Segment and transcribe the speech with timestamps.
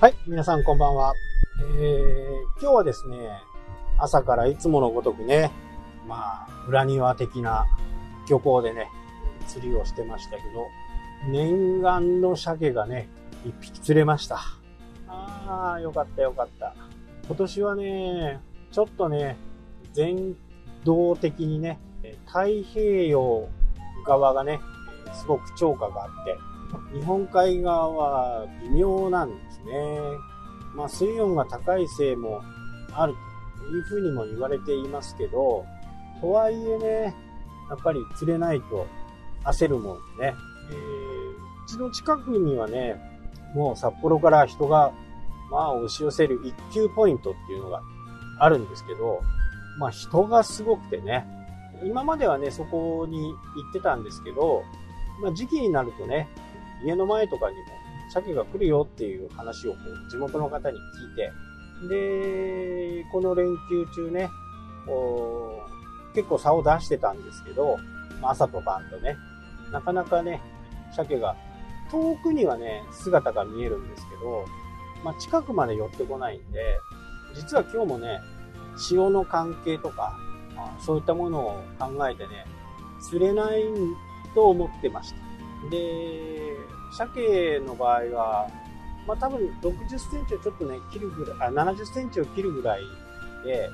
[0.00, 1.12] はい、皆さんこんばんは。
[1.60, 3.18] えー、今日はですね、
[3.98, 5.50] 朝からいつものごとくね、
[6.08, 7.66] まあ、裏庭的な
[8.26, 8.88] 漁港でね、
[9.46, 10.68] 釣りをしてましたけど、
[11.30, 13.10] 念願の鮭がね、
[13.44, 14.40] 一匹釣れました。
[15.06, 16.74] ああ、よかったよかった。
[17.26, 18.40] 今年はね、
[18.72, 19.36] ちょっとね、
[19.92, 20.34] 全
[20.82, 21.78] 道的にね、
[22.24, 23.50] 太平洋
[24.06, 24.60] 側がね、
[25.12, 26.38] すごく超過があって、
[26.92, 30.00] 日本海側は微妙なんですね。
[30.74, 32.42] まあ水温が高いせいも
[32.92, 33.14] ある
[33.58, 35.64] というふうにも言われていますけど、
[36.20, 37.14] とはいえね、
[37.68, 38.86] やっぱり釣れないと
[39.44, 40.34] 焦るもんね。
[40.70, 41.30] えー、
[41.64, 43.00] うちの近くにはね、
[43.54, 44.92] もう札幌から人が、
[45.50, 47.82] まあ押し寄せる一級ポイントっていうのが
[48.38, 49.20] あるんですけど、
[49.78, 51.26] まあ人がすごくてね、
[51.84, 53.34] 今まではね、そこに行
[53.70, 54.62] ってたんですけど、
[55.22, 56.28] まあ時期になるとね、
[56.84, 57.62] 家の前とかにも
[58.12, 61.32] 鮭が来るよっていう話をこう地元の方に聞いて、
[61.88, 64.28] で、この連休中ね、
[66.14, 67.78] 結構差を出してたんですけど、
[68.22, 69.16] 朝と晩とね、
[69.72, 70.42] なかなかね、
[70.92, 71.36] 鮭が
[71.90, 74.44] 遠くにはね、姿が見えるんですけど、
[75.04, 76.78] まあ、近くまで寄ってこないんで、
[77.34, 78.20] 実は今日もね、
[78.76, 80.18] 潮の関係とか、
[80.80, 82.44] そういったものを考えてね、
[83.00, 83.64] 釣れない
[84.34, 85.29] と思ってました。
[85.68, 86.56] で、
[86.92, 88.48] 鮭の場合は、
[89.06, 92.82] まあ多分60センチをちょっとね、切るぐらい、あ、70センチを切るぐらい
[93.44, 93.68] で、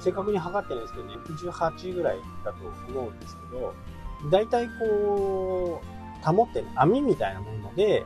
[0.00, 3.74] 正確に測ってないですけどね、18ぐらいだと思うんですけど、
[4.30, 8.04] 大体こう、保ってね、網みたいなもので、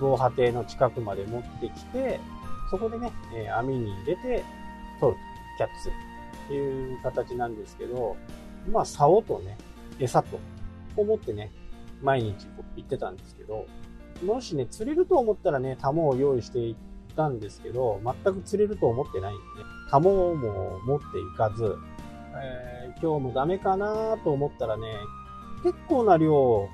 [0.00, 2.20] 防波堤の近くまで持ってきて、
[2.70, 4.44] そこでね、え網に入れて
[5.00, 5.18] 取る、
[5.56, 5.94] キャッチする
[6.48, 8.16] という形なんですけど、
[8.70, 9.56] まあ、竿とね、
[9.98, 10.40] 餌と
[10.96, 11.50] 思ってね、
[12.02, 13.66] 毎日行ってたんですけど、
[14.24, 16.76] もしね、釣れると思ったらね、タモを用意していっ
[17.16, 19.42] たんですけど、全く釣れると思ってないんで、
[19.90, 21.76] タモも持っていかず、
[22.36, 24.86] えー、今日もダメかなと思ったらね、
[25.62, 26.68] 結構な量、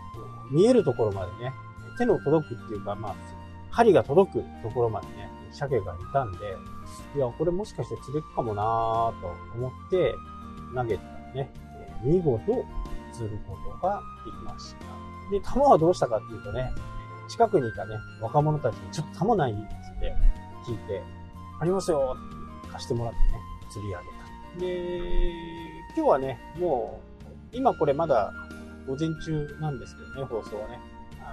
[0.51, 1.53] 見えるところまでね、
[1.99, 3.15] 手の届くっていうか、まあ、
[3.71, 6.39] 針が届くところまでね、鮭がいたんで、
[7.15, 10.15] いや、これもしかして釣れるかもなぁと思って
[10.75, 11.53] 投げたらね、
[12.03, 12.65] 見事
[13.13, 15.10] 釣ることができました。
[15.31, 16.73] で、玉はどうしたかっていうとね、
[17.29, 20.17] 近くにいたね、若者たちにちょっと玉ないって
[20.67, 21.03] 聞いて、
[21.61, 23.25] ありますよって貸してもらってね、
[23.71, 24.61] 釣り上げた。
[24.61, 24.91] で、
[25.97, 27.01] 今日はね、も
[27.53, 28.33] う、今これまだ
[28.87, 30.81] 午前中なんですけどね、放送はね。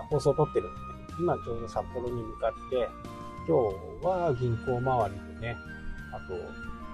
[0.10, 0.86] 放送撮ってるんで、ね、
[1.20, 2.90] 今ちょうど札幌に向かって、
[3.48, 3.58] 今
[4.02, 5.58] 日は銀行周りでね、
[6.14, 6.20] あ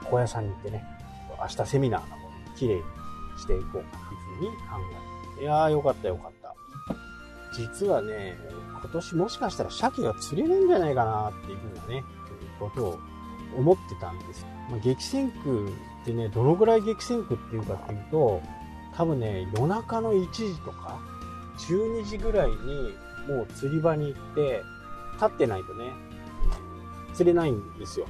[0.04, 0.86] と、小屋さんに行ってね、
[1.40, 2.82] 明日セミナーなので、綺麗に
[3.38, 4.54] していこうかなというふうに考
[5.36, 5.44] えて。
[5.44, 6.43] いやーよかったよかった。
[7.54, 8.38] 実はね、
[8.82, 12.04] 今年もしかしたら鮭が釣れるんじゃないかなっていうふうなね、
[12.60, 13.00] ことを
[13.56, 14.46] 思ってたんです。
[14.70, 15.70] まあ、激戦区
[16.02, 18.42] ってね、どのぐらい激戦区っていうかっていうと、
[18.96, 21.00] 多分ね、夜中の1時とか、
[21.58, 22.56] 12時ぐらいに
[23.28, 24.64] もう釣り場に行って、
[25.14, 25.86] 立ってないとね、
[27.14, 28.08] 釣れないんですよ。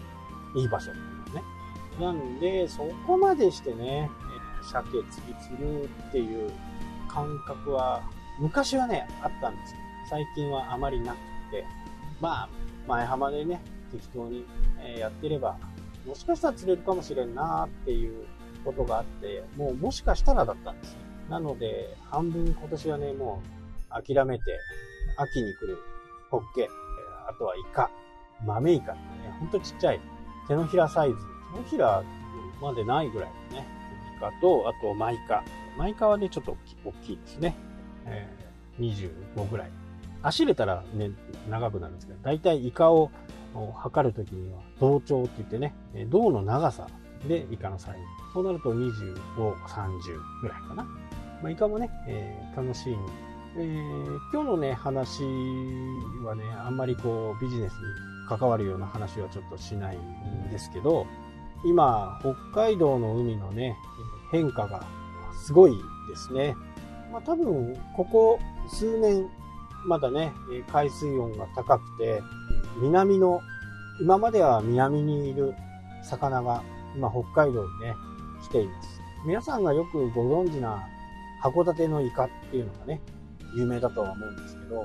[0.56, 1.06] いい場所っていう
[2.00, 2.20] のはね。
[2.20, 4.10] なんで、そこまでしてね、
[4.64, 6.52] 鮭釣り釣るっていう
[7.08, 8.02] 感覚は、
[8.40, 9.80] 昔はね、あったんですよ。
[10.10, 11.18] 最近はあまりなく
[11.52, 11.66] て、
[12.20, 12.50] まあ、
[12.88, 13.62] 前浜でね、
[13.92, 14.46] 適当に
[14.98, 15.58] やってれば、
[16.06, 18.26] もしかしたら釣れるかもしれんなーっていう
[18.66, 20.98] ことがあって、もうもしかしたらだったんです
[21.30, 23.42] なので、半分今年はね、も
[23.90, 24.44] う諦めて、
[25.18, 25.78] 秋に来る
[26.30, 26.68] ホッケ、
[27.30, 27.90] あとはイカ、
[28.46, 30.02] 豆イカってね、ほんとちっちゃい、
[30.48, 31.16] 手のひらサイズ、
[31.54, 32.04] 手のひら
[32.62, 33.68] までないぐらいのね、
[34.18, 35.44] イカと、あとマイカ。
[35.78, 37.56] マイカはね、ちょっと大きいですね。
[38.06, 39.72] えー、25ぐらい。
[40.22, 41.12] 足入れたらね、
[41.50, 43.12] 長くなるんですけど、だいたいイカを
[43.75, 45.74] 測るときには、銅長って言ってね、
[46.09, 46.88] 銅の長さ
[47.28, 48.00] でイカのサイズ。
[48.34, 50.00] そうなると25、30
[50.42, 50.83] ぐらいかな。
[51.42, 52.95] まあ、イカもね、えー、楽しい
[53.56, 55.22] えー、今日のね、話
[56.25, 57.80] はね、あんまりこう、ビジネスに
[58.28, 61.06] 関わるような話はちょっとしないんですけど、
[61.63, 63.78] 今、北海道の海のね、
[64.31, 64.83] 変化が
[65.45, 65.72] すごい
[66.10, 66.56] ですね。
[67.13, 69.30] まあ多分、ここ数年、
[69.86, 70.33] まだね、
[70.71, 72.24] 海水温が高くて、
[72.81, 73.39] 南の、
[74.01, 75.54] 今までは南にいる
[76.01, 76.63] 魚が
[76.95, 77.94] 今北海道にね、
[78.42, 79.00] 来ています。
[79.27, 80.83] 皆さんがよくご存知な
[81.44, 83.00] 函館のイカっていうのがね、
[83.56, 84.83] 有名だとは思うんですけど、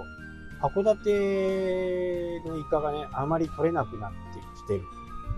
[0.60, 4.82] 函館のイカがね、あまり取れなくなってきてる。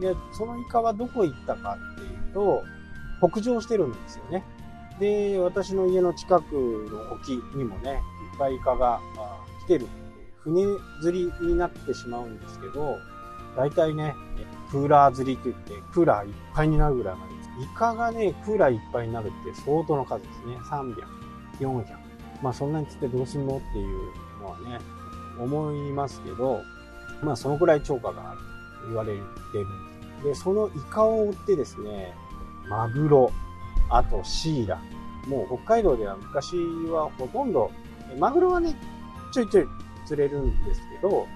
[0.00, 2.64] で、そのイカはどこ行ったかっていうと、
[3.22, 4.44] 北上してるんですよね。
[5.00, 8.02] で、私の家の近くの沖にもね、
[8.32, 9.00] いっぱいイカが
[9.64, 9.87] 来てる。
[10.43, 10.64] 船
[11.02, 12.99] 釣りになってしまうんですけど、
[13.56, 14.14] だいたいね、
[14.70, 17.32] クーラー釣りといって、クーラーいっぱいになるぐらいまで。
[17.62, 20.56] イカがね、クーラーいっぱいになるって相当の数ですね。
[20.70, 20.94] 300、
[21.61, 21.85] 400。
[22.43, 24.79] まあそんなに釣ってどうすんのっていうのはね、
[25.38, 26.62] 思いますけど、
[27.23, 28.41] まあそのくらい超過がある
[28.82, 30.25] と言われてるんです。
[30.25, 32.14] で、そのイカを追ってですね、
[32.69, 33.32] マグロ、
[33.90, 34.81] あとシイラ。
[35.26, 36.56] もう北海道では昔
[36.90, 37.70] はほとんど、
[38.19, 38.75] マグロはね、
[39.32, 39.66] ちょいちょい
[40.06, 41.26] 釣れるんですけど、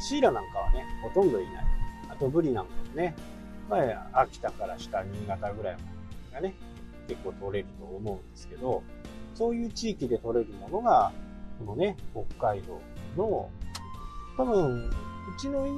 [0.00, 1.66] シイラなんかはね、ほとんどいない。
[2.08, 3.14] あとブリなんかもね、
[3.68, 6.54] まあ、秋田から下、新潟ぐらいまでがね、
[7.08, 8.82] 結構取れると思うんですけど、
[9.34, 11.12] そういう地域で取れるものが、
[11.58, 11.96] このね、
[12.38, 12.80] 北海道
[13.16, 13.50] の、
[14.36, 14.92] 多分、う
[15.38, 15.72] ちの家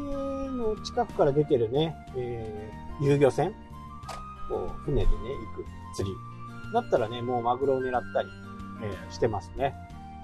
[0.50, 3.52] の近くから出てるね、えー、遊漁船
[4.48, 5.12] こう、船でね、
[5.56, 5.66] 行く
[5.98, 6.16] 釣り。
[6.72, 8.28] だったらね、もうマグロを狙ったり、
[8.82, 9.74] えー、してますね。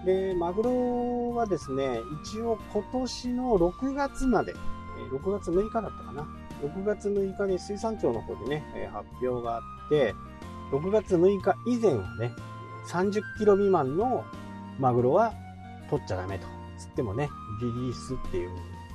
[0.05, 4.55] で、マグロはですね、一応今年の6月まで、
[5.11, 6.27] 6月6日だったかな。
[6.63, 10.15] 6月6日に水産庁の方でね、発表があって、
[10.71, 12.33] 6月6日以前はね、
[12.89, 14.25] 30キロ未満の
[14.79, 15.33] マグロは
[15.91, 16.47] 取っちゃダメと。
[16.79, 17.29] つってもね、
[17.61, 18.51] リリースっていう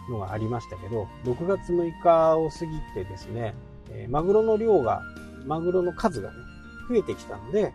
[0.09, 3.55] のがありましたけど、6月6日を過ぎてですね、
[4.09, 5.01] マグロの量が、
[5.45, 6.35] マグロの数がね、
[6.89, 7.73] 増えてきたので、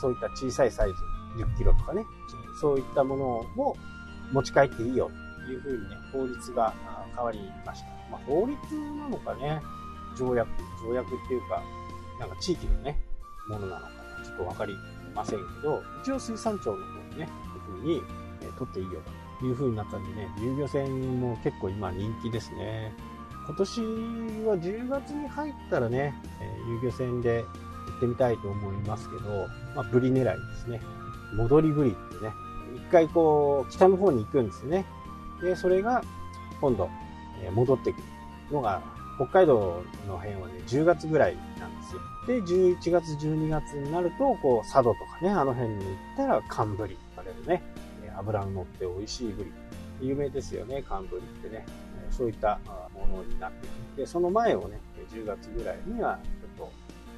[0.00, 0.94] そういった小さいサイズ、
[1.36, 2.04] 10キロとかね、
[2.60, 3.24] そういったもの
[3.62, 3.76] を
[4.32, 5.10] 持ち帰っていいよ
[5.44, 6.74] というふうにね、法律が
[7.14, 7.86] 変わりました。
[8.10, 9.60] まあ、法律なのかね、
[10.16, 10.48] 条約、
[10.82, 11.62] 条約っていうか、
[12.20, 12.98] なんか地域のね、
[13.48, 14.74] ものなのかな、ちょっとわかり
[15.14, 18.02] ませんけど、一応水産庁の方にね、こういうふうに、
[18.42, 19.00] え取っていいよ
[19.38, 22.92] というふうになったんでね、遊漁船も結構今人気ですね。
[23.46, 27.46] 今年は10月に入ったらね、え遊漁船で行
[28.02, 30.80] ってみたいと思いますけど、まあ、ブリ狙いですね。
[31.34, 32.32] 戻りブリってね、
[32.76, 34.84] 一回こう、北の方に行くんですね。
[35.40, 36.02] で、それが、
[36.60, 36.90] 今度、
[37.42, 38.02] え戻ってくる
[38.50, 38.82] のが、
[39.16, 42.00] 北海道の辺はね、10月ぐらいなんですよ。
[42.26, 47.62] で、11月、12月になると、こう、佐渡とかね、あの辺に行ったら、寒ブリとかれるね、
[48.16, 49.52] 油の乗って美味しいブリ。
[50.00, 51.64] 有名ですよね、寒ブリってね。
[52.10, 52.58] そういった
[52.92, 53.96] ものになってくる。
[53.98, 54.80] で、その前をね、
[55.12, 56.18] 10月ぐらいには、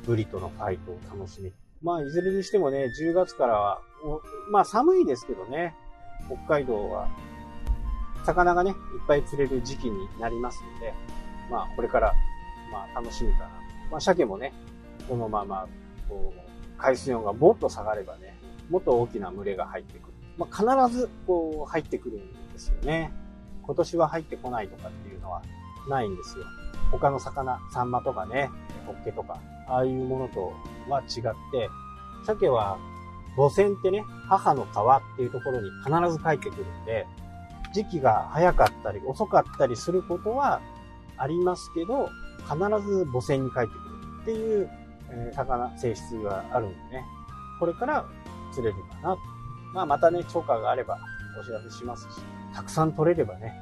[0.07, 1.53] ブリとのファイトを楽しみ。
[1.83, 3.81] まあ、いずれにしてもね、10月からは、
[4.51, 5.75] まあ寒いですけどね、
[6.27, 7.09] 北海道は、
[8.25, 10.95] 魚がね、いっぱい釣れる時期になりますので、
[11.51, 12.15] まあ、これから、
[12.73, 13.49] まあ、楽しみかな。
[13.91, 14.53] まあ、鮭もね、
[15.09, 15.69] このまま、
[16.09, 16.41] こう、
[16.79, 18.35] 海水温がもっと下がればね、
[18.71, 20.15] もっと大きな群れが入ってくる。
[20.39, 23.13] まあ、必ず、こう、入ってくるんですよね。
[23.63, 25.43] 今年は入ってこないとかっていうのは
[25.89, 26.45] ないんですよ。
[26.91, 28.51] 他の魚、サンマとかね、
[28.87, 30.53] ホッケとか、ああいうものと
[30.89, 31.69] は違って、
[32.25, 32.79] 鮭は
[33.37, 37.07] 母船ってね、母の川っていうところに必ず帰ってくるんで、
[37.73, 40.61] 時期が早かったり遅かったりすることは
[41.17, 42.09] ありますけど、
[42.45, 42.57] 必
[42.87, 43.79] ず母船に帰ってくる
[44.23, 44.71] っていう、
[45.11, 47.05] え、魚、性質があるんでね、
[47.59, 48.05] これから
[48.53, 49.17] 釣れるかな。
[49.73, 50.99] まあまたね、超過があれば
[51.41, 52.23] お知らせしますし、
[52.55, 53.53] たくさん取れればね、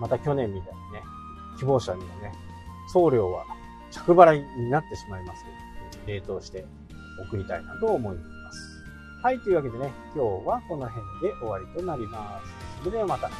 [0.00, 1.02] また去年みたいにね、
[1.58, 2.32] 希望者にはね、
[2.92, 3.44] 送料は
[3.90, 6.64] 着払いになってしまいますので、冷凍して
[7.28, 8.84] 送りたいなと思います。
[9.22, 12.80] はい、というわけでね、今日はこの辺で終わりとなります。
[12.80, 13.30] それではまた。